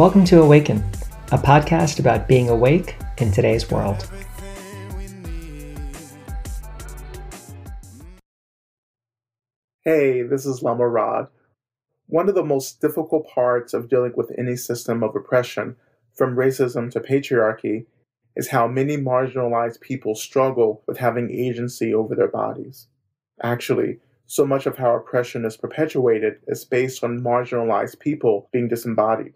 Welcome 0.00 0.24
to 0.24 0.40
Awaken, 0.40 0.78
a 1.30 1.36
podcast 1.36 1.98
about 1.98 2.26
being 2.26 2.48
awake 2.48 2.96
in 3.18 3.30
today's 3.30 3.70
world. 3.70 4.08
Hey, 9.84 10.22
this 10.22 10.46
is 10.46 10.62
Lama 10.62 10.88
Rod. 10.88 11.28
One 12.06 12.30
of 12.30 12.34
the 12.34 12.42
most 12.42 12.80
difficult 12.80 13.28
parts 13.28 13.74
of 13.74 13.90
dealing 13.90 14.14
with 14.16 14.32
any 14.38 14.56
system 14.56 15.02
of 15.02 15.14
oppression, 15.14 15.76
from 16.14 16.34
racism 16.34 16.90
to 16.92 17.00
patriarchy, 17.00 17.84
is 18.34 18.48
how 18.48 18.66
many 18.66 18.96
marginalized 18.96 19.82
people 19.82 20.14
struggle 20.14 20.82
with 20.86 20.96
having 20.96 21.30
agency 21.30 21.92
over 21.92 22.14
their 22.14 22.26
bodies. 22.26 22.86
Actually, 23.42 23.98
so 24.26 24.46
much 24.46 24.64
of 24.64 24.78
how 24.78 24.96
oppression 24.96 25.44
is 25.44 25.58
perpetuated 25.58 26.38
is 26.46 26.64
based 26.64 27.04
on 27.04 27.20
marginalized 27.20 27.98
people 27.98 28.48
being 28.50 28.66
disembodied. 28.66 29.34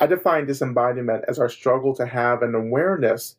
I 0.00 0.06
define 0.06 0.46
disembodiment 0.46 1.24
as 1.26 1.40
our 1.40 1.48
struggle 1.48 1.92
to 1.96 2.06
have 2.06 2.42
an 2.42 2.54
awareness 2.54 3.36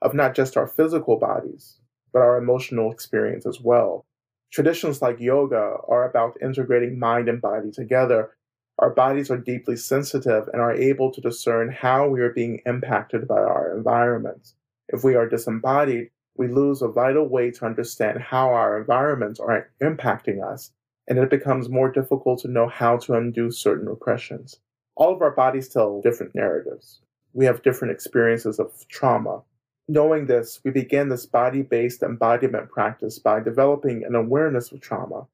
of 0.00 0.14
not 0.14 0.34
just 0.34 0.56
our 0.56 0.66
physical 0.66 1.18
bodies, 1.18 1.80
but 2.14 2.22
our 2.22 2.38
emotional 2.38 2.90
experience 2.90 3.44
as 3.44 3.60
well. 3.60 4.06
Traditions 4.50 5.02
like 5.02 5.20
yoga 5.20 5.76
are 5.86 6.08
about 6.08 6.40
integrating 6.40 6.98
mind 6.98 7.28
and 7.28 7.42
body 7.42 7.70
together. 7.70 8.30
Our 8.78 8.88
bodies 8.88 9.30
are 9.30 9.36
deeply 9.36 9.76
sensitive 9.76 10.48
and 10.50 10.62
are 10.62 10.72
able 10.72 11.12
to 11.12 11.20
discern 11.20 11.70
how 11.70 12.08
we 12.08 12.22
are 12.22 12.32
being 12.32 12.62
impacted 12.64 13.28
by 13.28 13.40
our 13.40 13.76
environments. 13.76 14.54
If 14.88 15.04
we 15.04 15.14
are 15.14 15.28
disembodied, 15.28 16.08
we 16.38 16.48
lose 16.48 16.80
a 16.80 16.88
vital 16.88 17.28
way 17.28 17.50
to 17.50 17.66
understand 17.66 18.20
how 18.20 18.48
our 18.48 18.78
environments 18.78 19.40
are 19.40 19.68
impacting 19.82 20.42
us, 20.42 20.72
and 21.06 21.18
it 21.18 21.28
becomes 21.28 21.68
more 21.68 21.92
difficult 21.92 22.40
to 22.40 22.48
know 22.48 22.66
how 22.66 22.96
to 22.96 23.12
undo 23.12 23.50
certain 23.50 23.88
oppressions. 23.88 24.60
All 24.98 25.14
of 25.14 25.22
our 25.22 25.30
bodies 25.30 25.68
tell 25.68 26.00
different 26.00 26.34
narratives. 26.34 26.98
We 27.32 27.44
have 27.44 27.62
different 27.62 27.94
experiences 27.94 28.58
of 28.58 28.72
trauma. 28.88 29.42
Knowing 29.86 30.26
this, 30.26 30.60
we 30.64 30.72
begin 30.72 31.08
this 31.08 31.24
body 31.24 31.62
based 31.62 32.02
embodiment 32.02 32.68
practice 32.68 33.20
by 33.20 33.38
developing 33.38 34.02
an 34.02 34.16
awareness 34.16 34.72
of 34.72 34.80
trauma. 34.80 35.28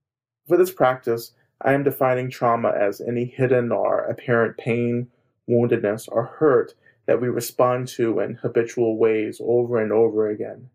For 0.46 0.58
this 0.58 0.70
practice, 0.70 1.32
I 1.62 1.72
am 1.72 1.82
defining 1.82 2.28
trauma 2.28 2.72
as 2.78 3.00
any 3.00 3.24
hidden 3.24 3.72
or 3.72 4.00
apparent 4.00 4.58
pain, 4.58 5.08
woundedness, 5.48 6.10
or 6.12 6.24
hurt 6.24 6.74
that 7.06 7.22
we 7.22 7.28
respond 7.28 7.88
to 7.88 8.20
in 8.20 8.34
habitual 8.34 8.98
ways 8.98 9.40
over 9.42 9.80
and 9.80 9.92
over 9.92 10.28
again. 10.28 10.68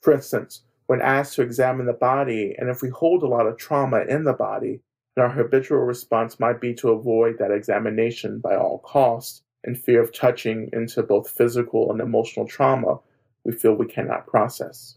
For 0.00 0.14
instance, 0.14 0.62
when 0.86 1.02
asked 1.02 1.34
to 1.34 1.42
examine 1.42 1.84
the 1.84 1.92
body, 1.92 2.54
and 2.56 2.70
if 2.70 2.80
we 2.80 2.88
hold 2.88 3.22
a 3.22 3.28
lot 3.28 3.46
of 3.46 3.58
trauma 3.58 4.00
in 4.08 4.24
the 4.24 4.32
body, 4.32 4.80
and 5.16 5.24
our 5.24 5.30
habitual 5.30 5.78
response 5.78 6.40
might 6.40 6.60
be 6.60 6.74
to 6.74 6.90
avoid 6.90 7.38
that 7.38 7.50
examination 7.50 8.40
by 8.40 8.56
all 8.56 8.78
costs 8.78 9.42
in 9.64 9.74
fear 9.74 10.02
of 10.02 10.12
touching 10.12 10.68
into 10.72 11.02
both 11.02 11.30
physical 11.30 11.90
and 11.90 12.00
emotional 12.00 12.46
trauma 12.46 12.98
we 13.44 13.52
feel 13.52 13.74
we 13.74 13.86
cannot 13.86 14.26
process. 14.26 14.96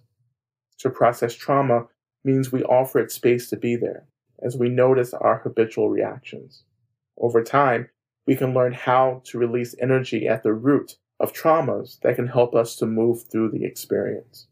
To 0.79 0.89
process 0.89 1.33
trauma 1.33 1.87
means 2.23 2.51
we 2.51 2.63
offer 2.63 2.99
it 2.99 3.11
space 3.11 3.49
to 3.49 3.57
be 3.57 3.75
there 3.75 4.05
as 4.43 4.55
we 4.55 4.69
notice 4.69 5.13
our 5.13 5.39
habitual 5.39 5.89
reactions. 5.89 6.63
Over 7.17 7.43
time, 7.43 7.89
we 8.25 8.35
can 8.35 8.53
learn 8.53 8.73
how 8.73 9.21
to 9.25 9.37
release 9.37 9.75
energy 9.81 10.27
at 10.27 10.43
the 10.43 10.53
root 10.53 10.97
of 11.19 11.33
traumas 11.33 11.99
that 12.01 12.15
can 12.15 12.27
help 12.27 12.53
us 12.53 12.75
to 12.77 12.85
move 12.85 13.23
through 13.31 13.51
the 13.51 13.65
experience. 13.65 14.47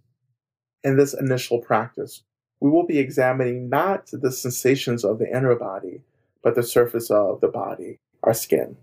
In 0.84 0.98
this 0.98 1.14
initial 1.14 1.60
practice, 1.60 2.24
we 2.66 2.72
will 2.72 2.88
be 2.88 2.98
examining 2.98 3.70
not 3.70 4.10
the 4.12 4.32
sensations 4.32 5.06
of 5.06 5.20
the 5.20 5.30
inner 5.30 5.54
body, 5.54 6.02
but 6.42 6.56
the 6.56 6.64
surface 6.64 7.12
of 7.12 7.40
the 7.40 7.48
body, 7.48 8.00
our 8.24 8.34
skin. 8.34 8.76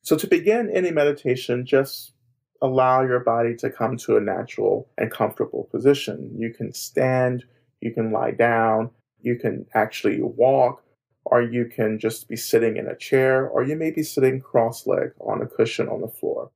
So, 0.00 0.16
to 0.16 0.26
begin 0.26 0.70
any 0.72 0.90
meditation, 0.90 1.66
just 1.66 2.14
allow 2.62 3.02
your 3.02 3.20
body 3.20 3.54
to 3.56 3.68
come 3.68 3.98
to 3.98 4.16
a 4.16 4.20
natural 4.20 4.88
and 4.96 5.10
comfortable 5.10 5.68
position. 5.70 6.34
You 6.38 6.54
can 6.54 6.72
stand, 6.72 7.44
you 7.82 7.92
can 7.92 8.10
lie 8.10 8.30
down, 8.30 8.88
you 9.20 9.36
can 9.36 9.66
actually 9.74 10.22
walk, 10.22 10.82
or 11.28 11.42
you 11.42 11.66
can 11.66 11.98
just 11.98 12.28
be 12.28 12.36
sitting 12.36 12.76
in 12.76 12.86
a 12.86 12.96
chair, 12.96 13.48
or 13.48 13.64
you 13.64 13.74
may 13.74 13.90
be 13.90 14.04
sitting 14.04 14.40
cross 14.40 14.86
legged 14.86 15.14
on 15.20 15.42
a 15.42 15.46
cushion 15.46 15.88
on 15.88 16.00
the 16.00 16.08
floor. 16.08 16.50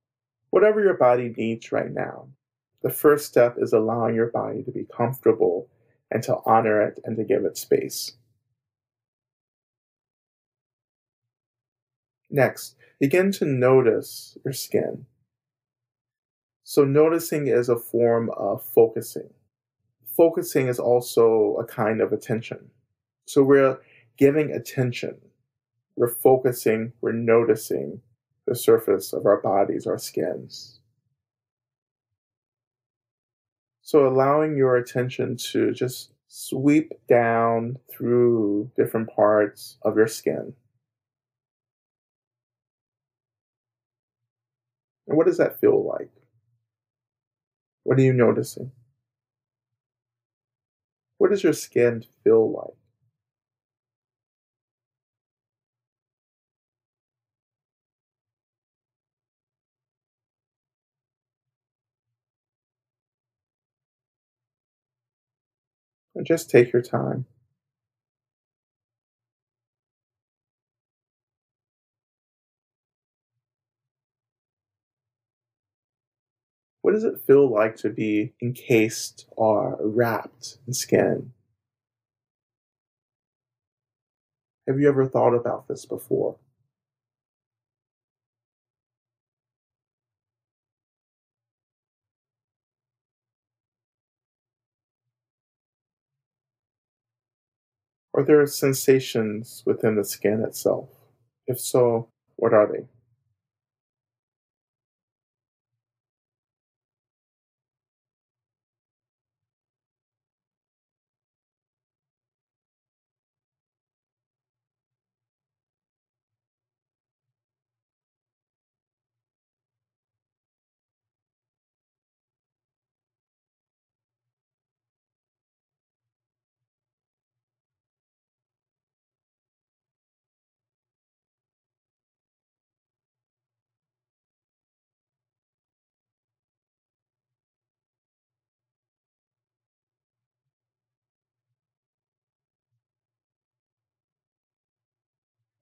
Whatever 0.50 0.80
your 0.80 0.94
body 0.94 1.34
needs 1.36 1.72
right 1.72 1.90
now. 1.90 2.28
The 2.82 2.90
first 2.90 3.26
step 3.26 3.56
is 3.58 3.72
allowing 3.72 4.14
your 4.14 4.30
body 4.30 4.62
to 4.62 4.70
be 4.70 4.86
comfortable 4.96 5.68
and 6.10 6.22
to 6.22 6.38
honor 6.46 6.80
it 6.80 7.00
and 7.04 7.16
to 7.16 7.24
give 7.24 7.44
it 7.44 7.58
space. 7.58 8.12
Next, 12.30 12.76
begin 13.00 13.32
to 13.32 13.44
notice 13.44 14.38
your 14.44 14.54
skin. 14.54 15.06
So, 16.62 16.84
noticing 16.84 17.48
is 17.48 17.68
a 17.68 17.76
form 17.76 18.30
of 18.36 18.64
focusing. 18.64 19.30
Focusing 20.16 20.68
is 20.68 20.78
also 20.78 21.56
a 21.56 21.64
kind 21.64 22.00
of 22.00 22.12
attention. 22.12 22.70
So, 23.26 23.42
we're 23.42 23.80
giving 24.20 24.52
attention. 24.52 25.16
We're 25.96 26.08
focusing, 26.08 26.92
we're 27.00 27.12
noticing 27.12 28.02
the 28.46 28.54
surface 28.54 29.14
of 29.14 29.26
our 29.26 29.38
bodies, 29.40 29.86
our 29.86 29.98
skins. 29.98 30.78
So, 33.82 34.06
allowing 34.06 34.56
your 34.56 34.76
attention 34.76 35.36
to 35.52 35.72
just 35.72 36.12
sweep 36.28 36.92
down 37.08 37.78
through 37.90 38.70
different 38.76 39.08
parts 39.10 39.78
of 39.82 39.96
your 39.96 40.06
skin. 40.06 40.52
And 45.08 45.16
what 45.16 45.26
does 45.26 45.38
that 45.38 45.58
feel 45.60 45.82
like? 45.84 46.10
What 47.84 47.98
are 47.98 48.02
you 48.02 48.12
noticing? 48.12 48.70
What 51.18 51.30
does 51.30 51.42
your 51.42 51.52
skin 51.54 52.04
feel 52.22 52.52
like? 52.52 52.79
Just 66.22 66.50
take 66.50 66.72
your 66.72 66.82
time. 66.82 67.26
What 76.82 76.92
does 76.92 77.04
it 77.04 77.20
feel 77.26 77.48
like 77.48 77.76
to 77.76 77.90
be 77.90 78.32
encased 78.42 79.26
or 79.36 79.78
wrapped 79.80 80.58
in 80.66 80.72
skin? 80.72 81.32
Have 84.66 84.80
you 84.80 84.88
ever 84.88 85.06
thought 85.06 85.34
about 85.34 85.68
this 85.68 85.84
before? 85.84 86.36
Are 98.14 98.24
there 98.24 98.46
sensations 98.46 99.62
within 99.66 99.96
the 99.96 100.04
skin 100.04 100.42
itself? 100.42 100.88
If 101.46 101.60
so, 101.60 102.08
what 102.36 102.52
are 102.52 102.66
they? 102.70 102.86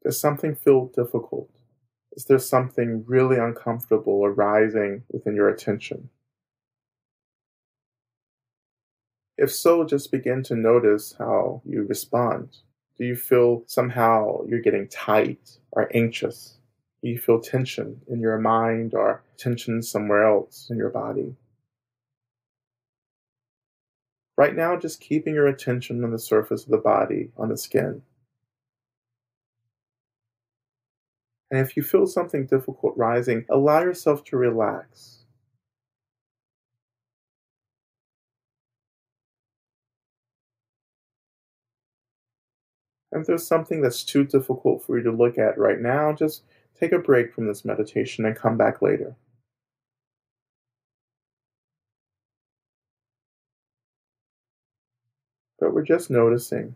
Does 0.08 0.18
something 0.18 0.54
feel 0.54 0.86
difficult? 0.86 1.50
Is 2.12 2.24
there 2.24 2.38
something 2.38 3.04
really 3.06 3.36
uncomfortable 3.36 4.24
arising 4.24 5.02
within 5.12 5.36
your 5.36 5.50
attention? 5.50 6.08
If 9.36 9.52
so, 9.52 9.84
just 9.84 10.10
begin 10.10 10.42
to 10.44 10.56
notice 10.56 11.14
how 11.18 11.60
you 11.66 11.82
respond. 11.82 12.56
Do 12.96 13.04
you 13.04 13.16
feel 13.16 13.64
somehow 13.66 14.44
you're 14.46 14.62
getting 14.62 14.88
tight 14.88 15.58
or 15.72 15.94
anxious? 15.94 16.56
Do 17.02 17.10
you 17.10 17.18
feel 17.18 17.38
tension 17.38 18.00
in 18.08 18.22
your 18.22 18.38
mind 18.38 18.94
or 18.94 19.22
tension 19.36 19.82
somewhere 19.82 20.26
else 20.26 20.68
in 20.70 20.78
your 20.78 20.88
body? 20.88 21.36
Right 24.38 24.56
now, 24.56 24.74
just 24.74 25.02
keeping 25.02 25.34
your 25.34 25.48
attention 25.48 26.02
on 26.02 26.12
the 26.12 26.18
surface 26.18 26.64
of 26.64 26.70
the 26.70 26.78
body, 26.78 27.30
on 27.36 27.50
the 27.50 27.58
skin. 27.58 28.00
And 31.50 31.60
if 31.60 31.76
you 31.76 31.82
feel 31.82 32.06
something 32.06 32.46
difficult 32.46 32.96
rising, 32.96 33.46
allow 33.48 33.80
yourself 33.80 34.24
to 34.24 34.36
relax. 34.36 35.24
And 43.12 43.22
if 43.22 43.26
there's 43.26 43.46
something 43.46 43.80
that's 43.82 44.04
too 44.04 44.24
difficult 44.24 44.82
for 44.84 44.98
you 44.98 45.04
to 45.04 45.10
look 45.12 45.38
at 45.38 45.58
right 45.58 45.80
now, 45.80 46.12
just 46.12 46.42
take 46.78 46.92
a 46.92 46.98
break 46.98 47.34
from 47.34 47.46
this 47.46 47.64
meditation 47.64 48.24
and 48.26 48.36
come 48.36 48.56
back 48.56 48.82
later. 48.82 49.16
But 55.58 55.72
we're 55.74 55.82
just 55.82 56.10
noticing. 56.10 56.74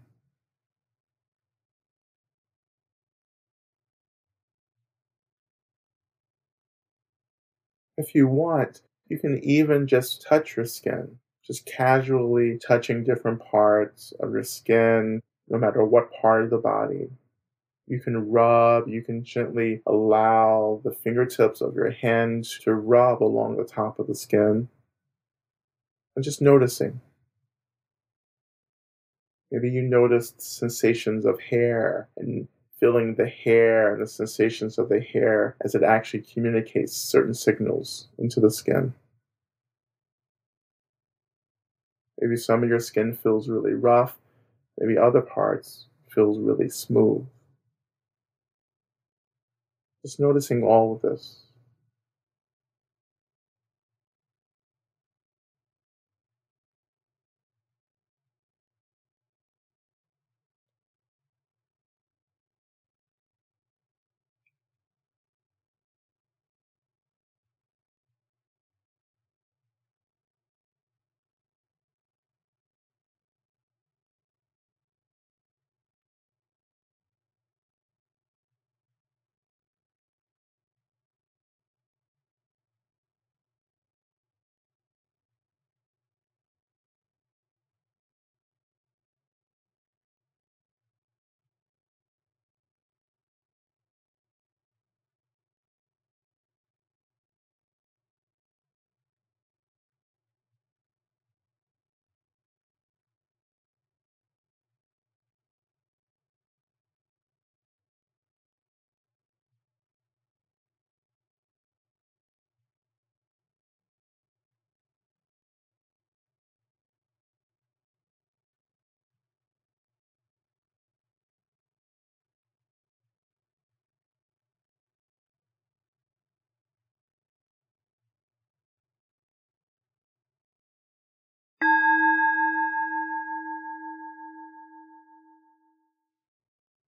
If 8.03 8.17
you 8.17 8.27
want, 8.27 8.83
you 9.09 9.17
can 9.17 9.39
even 9.45 9.87
just 9.87 10.23
touch 10.23 10.57
your 10.57 10.67
skin, 10.67 11.19
just 11.47 11.67
casually 11.67 12.59
touching 12.59 13.05
different 13.05 13.41
parts 13.45 14.13
of 14.19 14.33
your 14.33 14.43
skin, 14.43 15.23
no 15.49 15.57
matter 15.57 15.85
what 15.85 16.13
part 16.21 16.43
of 16.43 16.51
the 16.51 16.59
body. 16.59 17.11
You 17.87 18.01
can 18.01 18.29
rub, 18.29 18.89
you 18.89 19.03
can 19.03 19.23
gently 19.23 19.83
allow 19.87 20.81
the 20.83 20.91
fingertips 20.91 21.61
of 21.61 21.77
your 21.77 21.93
hands 21.93 22.59
to 22.65 22.75
rub 22.75 23.23
along 23.23 23.57
the 23.57 23.65
top 23.65 24.01
of 24.01 24.09
the 24.09 24.17
skin. 24.17 24.69
And 26.17 26.25
just 26.25 26.43
noticing. 26.43 27.01
Maybe 29.53 29.71
you 29.71 29.83
noticed 29.83 30.43
sensations 30.43 31.25
of 31.25 31.39
hair 31.39 32.09
and 32.17 32.49
feeling 32.83 33.15
the 33.15 33.29
hair 33.29 33.93
and 33.93 34.03
the 34.03 34.07
sensations 34.09 34.77
of 34.77 34.89
the 34.89 34.99
hair 34.99 35.55
as 35.61 35.77
it 35.77 35.85
actually 35.85 36.21
communicates 36.21 36.93
certain 36.93 37.33
signals 37.33 38.09
into 38.19 38.41
the 38.41 38.51
skin. 38.51 38.93
Maybe 42.21 42.37
some 42.37 42.65
of 42.65 42.69
your 42.69 42.81
skin 42.81 43.15
feels 43.15 43.49
really 43.49 43.75
rough, 43.75 44.19
maybe 44.81 44.99
other 44.99 45.21
parts 45.21 45.87
feels 46.13 46.41
really 46.41 46.69
smooth. 46.69 47.25
Just 50.05 50.19
noticing 50.19 50.65
all 50.65 50.97
of 50.97 51.03
this. 51.03 51.52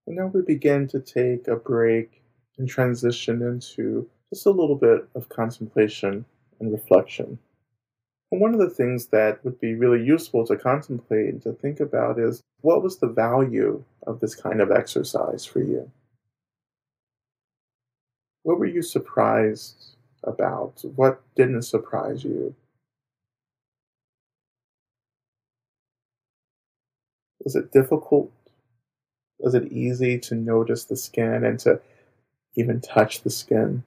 And 0.07 0.17
now 0.17 0.27
we 0.27 0.43
begin 0.43 0.87
to 0.89 1.01
take 1.01 1.49
a 1.49 1.57
break 1.57 2.23
and 2.59 2.69
transition 2.69 3.43
into 3.43 4.09
just 4.31 4.47
a 4.47 4.51
little 4.51 4.77
bit 4.77 5.07
of 5.15 5.29
contemplation 5.29 6.25
and 6.61 6.73
reflection. 6.73 7.39
And 8.31 8.41
one 8.41 8.53
of 8.53 8.61
the 8.61 8.71
things 8.71 9.07
that 9.07 9.45
would 9.45 9.61
be 9.61 9.75
really 9.75 10.05
useful 10.05 10.47
to 10.47 10.57
contemplate 10.57 11.29
and 11.29 11.43
to 11.43 11.53
think 11.53 11.81
about 11.81 12.19
is 12.19 12.43
what 12.61 12.83
was 12.83 12.99
the 12.99 13.07
value 13.07 13.85
of 14.07 14.21
this 14.21 14.35
kind 14.35 14.61
of 14.61 14.71
exercise 14.71 15.45
for 15.45 15.61
you? 15.61 15.91
What 18.43 18.59
were 18.59 18.67
you 18.67 18.83
surprised 18.83 19.97
about? 20.23 20.83
What 20.97 21.23
didn't 21.35 21.63
surprise 21.63 22.25
you? 22.25 22.55
Was 27.43 27.57
it 27.57 27.73
difficult 27.73 28.33
was 29.45 29.55
it 29.55 29.71
easy 29.71 30.19
to 30.19 30.35
notice 30.35 30.85
the 30.85 30.97
skin 30.97 31.45
and 31.45 31.61
to 31.61 31.79
even 32.57 32.81
touch 32.81 33.21
the 33.21 33.31
skin? 33.31 33.85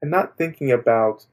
And 0.00 0.10
not 0.10 0.38
thinking 0.38 0.72
about 0.72 1.26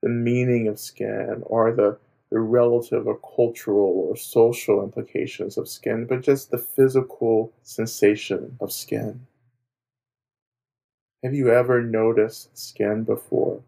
the 0.00 0.08
meaning 0.08 0.68
of 0.68 0.80
skin 0.80 1.42
or 1.44 1.72
the, 1.72 1.98
the 2.30 2.40
relative 2.40 3.06
or 3.06 3.18
cultural 3.18 4.06
or 4.08 4.16
social 4.16 4.82
implications 4.82 5.58
of 5.58 5.68
skin, 5.68 6.06
but 6.06 6.22
just 6.22 6.50
the 6.50 6.58
physical 6.58 7.52
sensation 7.62 8.56
of 8.58 8.72
skin. 8.72 9.26
Have 11.22 11.34
you 11.34 11.50
ever 11.50 11.82
noticed 11.82 12.56
skin 12.56 13.04
before? 13.04 13.60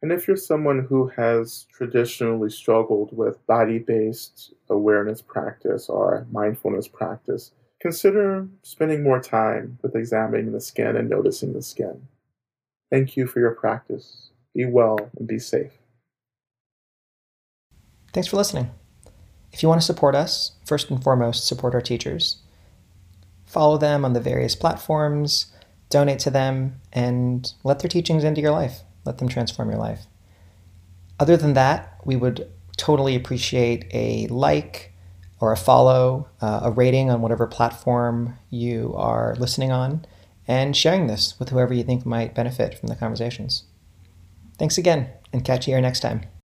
And 0.00 0.12
if 0.12 0.28
you're 0.28 0.36
someone 0.36 0.86
who 0.88 1.08
has 1.08 1.66
traditionally 1.72 2.50
struggled 2.50 3.16
with 3.16 3.44
body 3.46 3.78
based 3.78 4.52
awareness 4.70 5.20
practice 5.20 5.88
or 5.88 6.26
mindfulness 6.30 6.86
practice, 6.86 7.52
consider 7.80 8.46
spending 8.62 9.02
more 9.02 9.20
time 9.20 9.78
with 9.82 9.96
examining 9.96 10.52
the 10.52 10.60
skin 10.60 10.96
and 10.96 11.08
noticing 11.08 11.52
the 11.52 11.62
skin. 11.62 12.06
Thank 12.90 13.16
you 13.16 13.26
for 13.26 13.40
your 13.40 13.54
practice. 13.54 14.30
Be 14.54 14.66
well 14.66 15.10
and 15.18 15.26
be 15.26 15.38
safe. 15.38 15.72
Thanks 18.12 18.28
for 18.28 18.36
listening. 18.36 18.70
If 19.52 19.62
you 19.62 19.68
want 19.68 19.80
to 19.80 19.86
support 19.86 20.14
us, 20.14 20.52
first 20.64 20.90
and 20.90 21.02
foremost, 21.02 21.46
support 21.46 21.74
our 21.74 21.80
teachers. 21.80 22.38
Follow 23.46 23.78
them 23.78 24.04
on 24.04 24.12
the 24.12 24.20
various 24.20 24.54
platforms, 24.54 25.52
donate 25.90 26.18
to 26.20 26.30
them, 26.30 26.80
and 26.92 27.52
let 27.64 27.80
their 27.80 27.88
teachings 27.88 28.24
into 28.24 28.40
your 28.40 28.52
life. 28.52 28.80
Let 29.08 29.16
them 29.18 29.28
transform 29.28 29.70
your 29.70 29.78
life. 29.78 30.06
Other 31.18 31.38
than 31.38 31.54
that, 31.54 31.98
we 32.04 32.14
would 32.14 32.46
totally 32.76 33.16
appreciate 33.16 33.86
a 33.92 34.26
like 34.26 34.92
or 35.40 35.50
a 35.50 35.56
follow, 35.56 36.28
uh, 36.42 36.60
a 36.64 36.70
rating 36.70 37.10
on 37.10 37.22
whatever 37.22 37.46
platform 37.46 38.38
you 38.50 38.92
are 38.96 39.34
listening 39.36 39.72
on, 39.72 40.04
and 40.46 40.76
sharing 40.76 41.06
this 41.06 41.38
with 41.38 41.48
whoever 41.48 41.72
you 41.72 41.84
think 41.84 42.04
might 42.04 42.34
benefit 42.34 42.78
from 42.78 42.88
the 42.88 42.96
conversations. 42.96 43.64
Thanks 44.58 44.76
again, 44.76 45.08
and 45.32 45.42
catch 45.42 45.66
you 45.66 45.72
here 45.72 45.80
next 45.80 46.00
time. 46.00 46.37